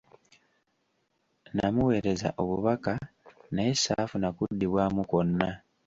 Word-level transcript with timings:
Namuweereza 1.55 2.27
obubaka 2.41 2.91
naye 3.53 3.71
saafuna 3.83 4.27
kuddibwamu 4.37 5.01
kwonna. 5.09 5.49